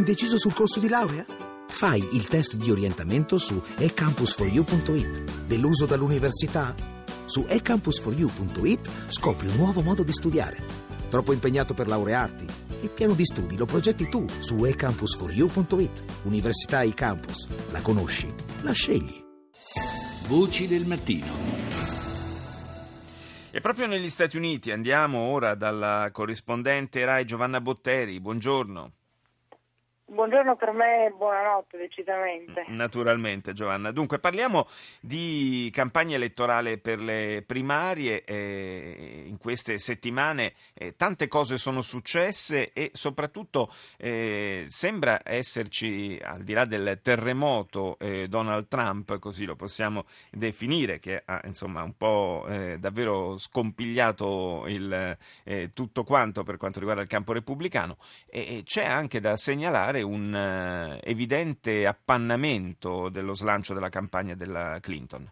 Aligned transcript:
Indeciso 0.00 0.38
sul 0.38 0.54
corso 0.54 0.80
di 0.80 0.88
laurea? 0.88 1.26
Fai 1.68 2.02
il 2.14 2.26
test 2.26 2.54
di 2.54 2.70
orientamento 2.70 3.36
su 3.36 3.62
ecampus4u.it. 3.76 5.44
Deluso 5.44 5.84
dall'università? 5.84 6.74
Su 7.26 7.42
ecampus4u.it 7.42 8.90
scopri 9.08 9.48
un 9.48 9.56
nuovo 9.56 9.82
modo 9.82 10.02
di 10.02 10.12
studiare. 10.12 10.64
Troppo 11.10 11.34
impegnato 11.34 11.74
per 11.74 11.86
laurearti? 11.86 12.46
Il 12.80 12.88
piano 12.88 13.12
di 13.12 13.26
studi 13.26 13.58
lo 13.58 13.66
progetti 13.66 14.08
tu 14.08 14.24
su 14.38 14.54
ecampus4u.it. 14.62 16.02
Università 16.22 16.82
eCampus. 16.82 17.46
La 17.70 17.82
conosci? 17.82 18.32
La 18.62 18.72
scegli. 18.72 19.22
Voci 20.28 20.66
del 20.66 20.86
mattino. 20.86 21.26
E 23.50 23.60
proprio 23.60 23.86
negli 23.86 24.08
Stati 24.08 24.38
Uniti 24.38 24.70
andiamo 24.70 25.18
ora 25.18 25.54
dalla 25.54 26.08
corrispondente 26.10 27.04
Rai 27.04 27.26
Giovanna 27.26 27.60
Botteri. 27.60 28.18
Buongiorno. 28.18 28.94
Buongiorno 30.10 30.56
per 30.56 30.72
me, 30.72 31.14
buonanotte 31.16 31.78
decisamente. 31.78 32.64
Naturalmente 32.66 33.52
Giovanna. 33.52 33.92
Dunque 33.92 34.18
parliamo 34.18 34.66
di 35.00 35.70
campagna 35.72 36.16
elettorale 36.16 36.78
per 36.78 37.00
le 37.00 37.44
primarie. 37.46 38.24
Eh, 38.24 39.22
in 39.28 39.38
queste 39.38 39.78
settimane 39.78 40.54
eh, 40.74 40.96
tante 40.96 41.28
cose 41.28 41.58
sono 41.58 41.80
successe 41.80 42.72
e 42.72 42.90
soprattutto 42.92 43.72
eh, 43.98 44.66
sembra 44.68 45.20
esserci, 45.22 46.20
al 46.20 46.42
di 46.42 46.54
là 46.54 46.64
del 46.64 46.98
terremoto 47.00 47.96
eh, 48.00 48.26
Donald 48.26 48.66
Trump, 48.66 49.16
così 49.20 49.44
lo 49.44 49.54
possiamo 49.54 50.06
definire, 50.32 50.98
che 50.98 51.22
ha 51.24 51.40
insomma 51.44 51.84
un 51.84 51.96
po' 51.96 52.46
eh, 52.48 52.78
davvero 52.80 53.38
scompigliato 53.38 54.64
il, 54.66 55.16
eh, 55.44 55.70
tutto 55.72 56.02
quanto 56.02 56.42
per 56.42 56.56
quanto 56.56 56.80
riguarda 56.80 57.02
il 57.02 57.08
campo 57.08 57.32
repubblicano. 57.32 57.96
E 58.28 58.62
c'è 58.64 58.84
anche 58.84 59.20
da 59.20 59.36
segnalare 59.36 59.98
un 60.02 60.32
uh, 60.32 61.00
evidente 61.02 61.86
appannamento 61.86 63.08
dello 63.08 63.34
slancio 63.34 63.74
della 63.74 63.88
campagna 63.88 64.34
della 64.34 64.78
Clinton? 64.80 65.30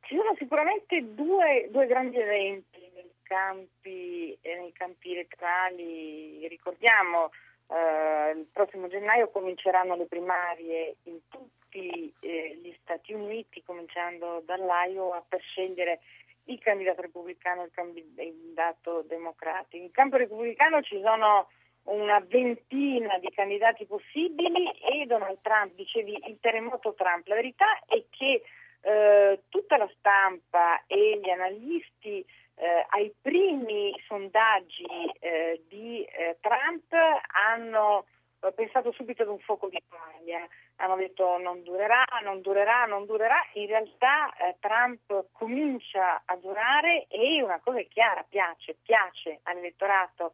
Ci 0.00 0.16
sono 0.16 0.34
sicuramente 0.36 1.14
due, 1.14 1.68
due 1.70 1.86
grandi 1.86 2.18
eventi 2.18 2.90
nei 2.94 3.10
campi, 3.22 4.36
eh, 4.40 4.56
nei 4.56 4.72
campi 4.72 5.12
elettorali. 5.12 6.46
Ricordiamo, 6.48 7.30
eh, 7.68 8.32
il 8.36 8.46
prossimo 8.52 8.88
gennaio 8.88 9.30
cominceranno 9.30 9.96
le 9.96 10.06
primarie 10.06 10.96
in 11.04 11.18
tutti 11.28 12.12
eh, 12.20 12.58
gli 12.62 12.74
Stati 12.82 13.14
Uniti, 13.14 13.62
cominciando 13.62 14.42
dall'Iowa, 14.44 15.24
per 15.26 15.40
scegliere 15.40 16.00
il 16.44 16.58
candidato 16.58 17.02
repubblicano 17.02 17.62
e 17.62 17.64
il 17.66 17.72
candidato 17.72 19.02
democratico. 19.08 19.82
In 19.82 19.90
campo 19.90 20.16
repubblicano 20.16 20.82
ci 20.82 21.00
sono 21.00 21.48
una 21.84 22.20
ventina 22.20 23.18
di 23.18 23.30
candidati 23.30 23.86
possibili 23.86 24.70
e 24.70 25.06
Donald 25.06 25.38
Trump, 25.42 25.74
dicevi 25.74 26.22
il 26.28 26.38
terremoto 26.40 26.94
Trump. 26.94 27.26
La 27.26 27.34
verità 27.34 27.80
è 27.86 28.02
che 28.10 28.42
eh, 28.82 29.40
tutta 29.48 29.76
la 29.76 29.90
stampa 29.98 30.82
e 30.86 31.20
gli 31.22 31.30
analisti 31.30 32.24
eh, 32.54 32.86
ai 32.90 33.12
primi 33.20 33.94
sondaggi 34.06 34.86
eh, 35.18 35.62
di 35.68 36.04
eh, 36.04 36.38
Trump 36.40 36.92
hanno 37.48 38.06
eh, 38.40 38.52
pensato 38.52 38.92
subito 38.92 39.22
ad 39.22 39.28
un 39.28 39.38
fuoco 39.38 39.68
di 39.68 39.82
paglia, 39.88 40.46
hanno 40.76 40.96
detto 40.96 41.38
non 41.38 41.62
durerà, 41.62 42.04
non 42.22 42.40
durerà, 42.40 42.84
non 42.84 43.06
durerà, 43.06 43.40
in 43.54 43.66
realtà 43.66 44.32
eh, 44.34 44.56
Trump 44.60 45.26
comincia 45.32 46.22
a 46.24 46.36
durare 46.36 47.06
e 47.08 47.42
una 47.42 47.60
cosa 47.60 47.78
è 47.78 47.88
chiara, 47.88 48.24
piace, 48.28 48.76
piace 48.82 49.40
all'elettorato 49.44 50.32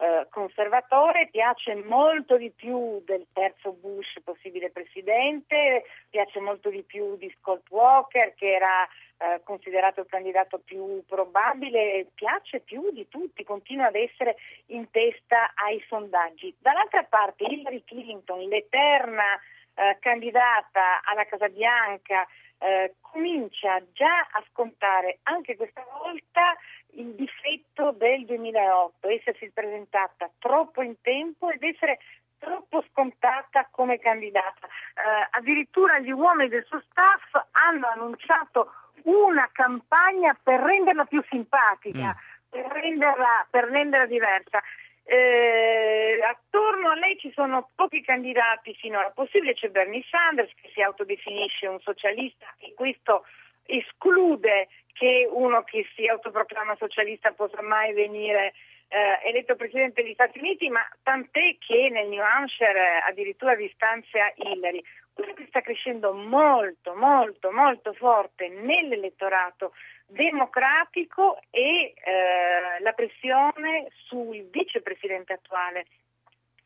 eh, 0.00 0.26
conservatore, 0.30 1.28
piace 1.30 1.74
molto 1.74 2.38
di 2.38 2.50
più 2.50 3.02
del 3.04 3.26
terzo 3.34 3.72
Bush 3.72 4.20
possibile 4.24 4.70
presidente, 4.70 5.84
piace 6.08 6.40
molto 6.40 6.70
di 6.70 6.82
più 6.82 7.16
di 7.18 7.30
Scott 7.38 7.68
Walker 7.68 8.32
che 8.34 8.50
era 8.50 8.88
eh, 9.18 9.42
considerato 9.44 10.00
il 10.00 10.06
candidato 10.06 10.58
più 10.58 11.04
probabile, 11.06 12.06
piace 12.14 12.60
più 12.60 12.90
di 12.92 13.08
tutti, 13.08 13.44
continua 13.44 13.88
ad 13.88 13.94
essere 13.94 14.36
in 14.68 14.90
testa 14.90 15.52
ai 15.54 15.84
sondaggi. 15.86 16.56
Dall'altra 16.58 17.02
parte 17.04 17.44
Hillary 17.44 17.84
Clinton, 17.84 18.48
l'eterna 18.48 19.38
eh, 19.74 19.98
candidata 20.00 21.02
alla 21.04 21.26
Casa 21.26 21.48
Bianca, 21.48 22.26
eh, 22.56 22.94
comincia 23.00 23.82
già 23.92 24.28
a 24.32 24.44
scontare 24.50 25.18
anche 25.24 25.56
questa 25.56 25.84
volta 25.98 26.56
il 26.94 27.14
difetto 27.14 27.92
del 27.92 28.24
2008, 28.24 29.08
essersi 29.08 29.50
presentata 29.52 30.30
troppo 30.38 30.82
in 30.82 31.00
tempo 31.00 31.50
ed 31.50 31.62
essere 31.62 31.98
troppo 32.38 32.84
scontata 32.90 33.68
come 33.70 33.98
candidata. 33.98 34.66
Eh, 34.66 35.28
addirittura 35.30 35.98
gli 36.00 36.10
uomini 36.10 36.48
del 36.48 36.64
suo 36.64 36.82
staff 36.90 37.34
hanno 37.52 37.86
annunciato 37.86 38.72
una 39.04 39.48
campagna 39.52 40.36
per 40.42 40.60
renderla 40.60 41.04
più 41.04 41.22
simpatica, 41.28 42.16
mm. 42.16 42.48
per, 42.50 42.66
renderla, 42.72 43.46
per 43.48 43.64
renderla 43.64 44.06
diversa. 44.06 44.60
Eh, 45.04 46.20
attorno 46.22 46.90
a 46.90 46.94
lei 46.94 47.18
ci 47.18 47.32
sono 47.32 47.70
pochi 47.74 48.02
candidati 48.02 48.74
finora 48.74 49.10
possibile, 49.10 49.54
c'è 49.54 49.68
Bernie 49.68 50.04
Sanders 50.08 50.52
che 50.60 50.70
si 50.72 50.82
autodefinisce 50.82 51.66
un 51.66 51.80
socialista 51.80 52.46
e 52.58 52.74
questo 52.74 53.24
esclude 53.70 54.68
che 54.92 55.26
uno 55.30 55.62
che 55.64 55.86
si 55.94 56.06
autoproclama 56.06 56.76
socialista 56.76 57.32
possa 57.32 57.62
mai 57.62 57.92
venire 57.92 58.52
eh, 58.88 59.28
eletto 59.28 59.54
Presidente 59.54 60.02
degli 60.02 60.12
Stati 60.12 60.38
Uniti, 60.38 60.68
ma 60.68 60.86
tant'è 61.02 61.56
che 61.58 61.88
nel 61.90 62.08
New 62.08 62.22
Hampshire 62.22 62.78
eh, 62.78 63.08
addirittura 63.08 63.54
distanzia 63.54 64.32
Hillary. 64.36 64.82
Quello 65.12 65.32
che 65.34 65.46
sta 65.48 65.60
crescendo 65.60 66.12
molto, 66.12 66.94
molto, 66.94 67.50
molto 67.52 67.92
forte 67.92 68.48
nell'elettorato 68.48 69.72
democratico 70.06 71.40
è 71.50 71.58
eh, 71.58 72.80
la 72.80 72.92
pressione 72.92 73.88
sul 74.06 74.48
vicepresidente 74.50 75.34
attuale 75.34 75.86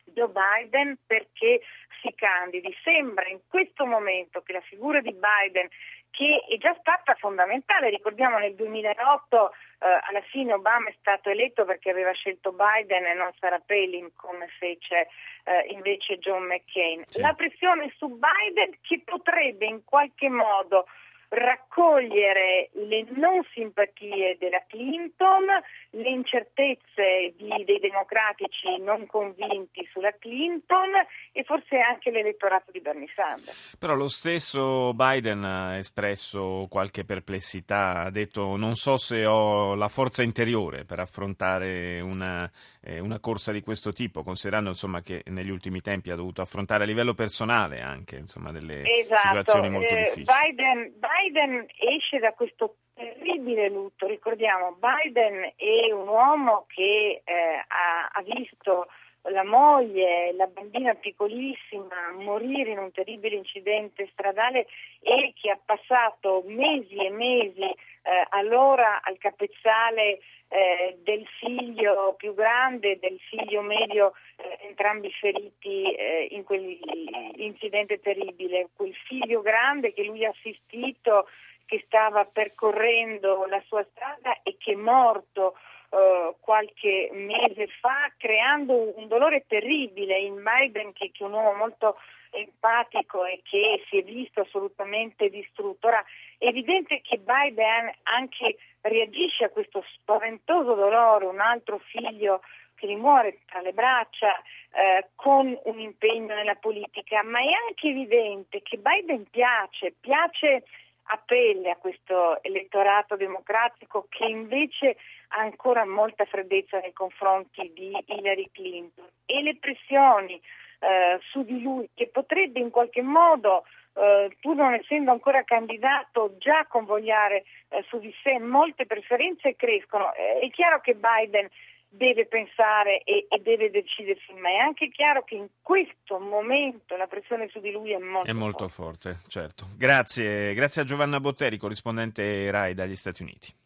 Joe 0.04 0.28
Biden 0.28 0.96
perché 1.06 1.60
si 2.00 2.14
candidi. 2.14 2.74
Sembra 2.82 3.28
in 3.28 3.40
questo 3.48 3.84
momento 3.86 4.42
che 4.42 4.52
la 4.52 4.60
figura 4.60 5.00
di 5.00 5.12
Biden 5.12 5.68
che 6.14 6.44
è 6.48 6.56
già 6.58 6.74
stata 6.78 7.14
fondamentale. 7.14 7.90
Ricordiamo 7.90 8.38
nel 8.38 8.54
2008 8.54 9.52
eh, 9.80 10.00
alla 10.08 10.22
fine 10.30 10.52
Obama 10.52 10.88
è 10.88 10.94
stato 11.00 11.28
eletto 11.28 11.64
perché 11.64 11.90
aveva 11.90 12.12
scelto 12.12 12.52
Biden 12.52 13.04
e 13.04 13.14
non 13.14 13.32
Sarah 13.40 13.60
Palin 13.64 14.10
come 14.14 14.46
fece 14.58 15.08
eh, 15.44 15.66
invece 15.72 16.18
John 16.18 16.44
McCain. 16.44 17.02
Sì. 17.06 17.20
La 17.20 17.32
pressione 17.34 17.92
su 17.96 18.08
Biden 18.08 18.78
che 18.80 19.02
potrebbe 19.04 19.66
in 19.66 19.84
qualche 19.84 20.28
modo 20.28 20.86
raccogliere 21.28 22.70
le 22.72 23.06
non 23.16 23.42
simpatie 23.52 24.36
della 24.38 24.62
Clinton, 24.68 25.46
le 25.94 26.10
incertezze 26.10 27.34
di, 27.36 27.64
dei 27.64 27.78
democratici 27.78 28.78
non 28.80 29.06
convinti 29.06 29.86
sulla 29.92 30.12
Clinton 30.18 30.90
e 31.32 31.44
forse 31.44 31.78
anche 31.78 32.10
l'elettorato 32.10 32.70
di 32.70 32.80
Bernie 32.80 33.08
Sanders. 33.14 33.76
Però 33.78 33.94
lo 33.94 34.08
stesso 34.08 34.92
Biden 34.94 35.44
ha 35.44 35.76
espresso 35.76 36.66
qualche 36.68 37.04
perplessità, 37.04 38.02
ha 38.04 38.10
detto 38.10 38.56
non 38.56 38.74
so 38.74 38.96
se 38.96 39.24
ho 39.26 39.74
la 39.74 39.88
forza 39.88 40.22
interiore 40.22 40.84
per 40.84 41.00
affrontare 41.00 42.00
una, 42.00 42.50
eh, 42.82 42.98
una 42.98 43.20
corsa 43.20 43.52
di 43.52 43.60
questo 43.60 43.92
tipo, 43.92 44.22
considerando 44.22 44.70
insomma, 44.70 45.00
che 45.00 45.22
negli 45.26 45.50
ultimi 45.50 45.80
tempi 45.80 46.10
ha 46.10 46.16
dovuto 46.16 46.42
affrontare 46.42 46.84
a 46.84 46.86
livello 46.86 47.14
personale 47.14 47.80
anche 47.80 48.16
insomma, 48.16 48.50
delle 48.50 48.82
esatto. 48.82 49.20
situazioni 49.20 49.70
molto 49.70 49.94
eh, 49.94 50.02
difficili. 50.02 50.24
Biden, 50.24 50.92
Biden 50.98 51.66
esce 51.76 52.18
da 52.18 52.32
questo 52.32 52.76
terribile 52.94 53.68
lutto, 53.68 54.06
ricordiamo, 54.06 54.78
Biden 54.78 55.52
è 55.56 55.92
un 55.92 56.08
uomo 56.08 56.64
che 56.68 57.22
eh, 57.24 57.64
ha, 57.66 58.08
ha 58.12 58.22
visto 58.22 58.86
la 59.30 59.44
moglie, 59.44 60.32
la 60.34 60.46
bambina 60.46 60.94
piccolissima 60.94 62.12
morire 62.14 62.72
in 62.72 62.78
un 62.78 62.92
terribile 62.92 63.36
incidente 63.36 64.08
stradale 64.12 64.66
e 65.00 65.32
che 65.34 65.50
ha 65.50 65.58
passato 65.64 66.42
mesi 66.46 66.96
e 66.96 67.10
mesi 67.10 67.62
eh, 67.62 68.26
allora 68.30 69.00
al 69.02 69.16
capezzale 69.16 70.20
eh, 70.48 70.98
del 71.02 71.26
figlio 71.38 72.14
più 72.18 72.34
grande 72.34 72.92
e 72.92 72.98
del 73.00 73.18
figlio 73.28 73.62
medio, 73.62 74.12
eh, 74.36 74.66
entrambi 74.68 75.10
feriti 75.10 75.90
eh, 75.94 76.28
in 76.30 76.44
quell'incidente 76.44 78.00
terribile. 78.00 78.68
Quel 78.76 78.94
figlio 78.94 79.40
grande 79.40 79.94
che 79.94 80.04
lui 80.04 80.24
ha 80.24 80.30
assistito, 80.30 81.28
che 81.74 81.82
stava 81.86 82.24
percorrendo 82.24 83.46
la 83.46 83.60
sua 83.66 83.84
strada 83.90 84.38
e 84.42 84.56
che 84.58 84.72
è 84.72 84.76
morto 84.76 85.56
eh, 85.90 86.34
qualche 86.38 87.10
mese 87.12 87.66
fa, 87.80 88.12
creando 88.16 88.96
un 88.96 89.08
dolore 89.08 89.44
terribile 89.46 90.18
in 90.18 90.40
Biden, 90.42 90.92
che, 90.92 91.10
è 91.12 91.22
un 91.24 91.32
uomo 91.32 91.54
molto 91.54 91.96
empatico 92.30 93.24
e 93.24 93.40
che 93.44 93.84
si 93.88 93.98
è 93.98 94.02
visto 94.02 94.42
assolutamente 94.42 95.28
distrutto. 95.28 95.88
Ora, 95.88 96.04
è 96.38 96.46
evidente 96.46 97.00
che 97.00 97.18
Biden 97.18 97.92
anche 98.04 98.56
reagisce 98.82 99.44
a 99.44 99.50
questo 99.50 99.84
spaventoso 99.94 100.74
dolore, 100.74 101.26
un 101.26 101.40
altro 101.40 101.78
figlio 101.78 102.40
che 102.76 102.86
gli 102.88 102.96
muore 102.96 103.38
tra 103.46 103.60
le 103.60 103.72
braccia 103.72 104.34
eh, 104.72 105.06
con 105.14 105.58
un 105.64 105.78
impegno 105.78 106.34
nella 106.34 106.56
politica, 106.56 107.22
ma 107.22 107.38
è 107.38 107.52
anche 107.68 107.88
evidente 107.88 108.62
che 108.62 108.78
Biden 108.78 109.30
piace, 109.30 109.94
piace 110.00 110.64
a 111.06 111.20
pelle 111.24 111.70
a 111.70 111.76
questo 111.76 112.42
elettorato 112.42 113.16
democratico 113.16 114.06
che 114.08 114.24
invece 114.24 114.96
ha 115.28 115.40
ancora 115.40 115.84
molta 115.84 116.24
freddezza 116.24 116.78
nei 116.78 116.92
confronti 116.92 117.70
di 117.74 117.92
Hillary 118.06 118.48
Clinton 118.52 119.06
e 119.26 119.42
le 119.42 119.56
pressioni 119.56 120.40
eh, 120.80 121.18
su 121.30 121.44
di 121.44 121.60
lui 121.62 121.88
che 121.94 122.08
potrebbe 122.08 122.60
in 122.60 122.70
qualche 122.70 123.02
modo 123.02 123.64
eh, 123.94 124.36
pur 124.40 124.56
non 124.56 124.74
essendo 124.74 125.10
ancora 125.12 125.44
candidato, 125.44 126.34
già 126.38 126.66
convogliare 126.66 127.44
eh, 127.68 127.84
su 127.88 127.98
di 127.98 128.12
sé 128.22 128.38
molte 128.38 128.86
preferenze 128.86 129.54
crescono. 129.56 130.12
Eh, 130.14 130.40
è 130.40 130.50
chiaro 130.50 130.80
che 130.80 130.94
Biden 130.94 131.48
deve 131.96 132.26
pensare 132.26 133.02
e, 133.02 133.26
e, 133.28 133.38
deve 133.40 133.70
decidersi, 133.70 134.32
ma 134.34 134.48
è 134.48 134.56
anche 134.56 134.88
chiaro 134.90 135.22
che 135.22 135.36
in 135.36 135.48
questo 135.62 136.18
momento 136.18 136.96
la 136.96 137.06
pressione 137.06 137.48
su 137.48 137.60
di 137.60 137.70
lui 137.70 137.92
è 137.92 137.98
molto, 137.98 138.28
è 138.28 138.32
molto 138.32 138.68
forte. 138.68 139.12
forte. 139.12 139.28
certo. 139.28 139.66
Grazie, 139.76 140.54
grazie 140.54 140.82
a 140.82 140.84
Giovanna 140.84 141.20
Botteri, 141.20 141.56
corrispondente 141.56 142.50
RAI 142.50 142.74
dagli 142.74 142.96
Stati 142.96 143.22
Uniti. 143.22 143.54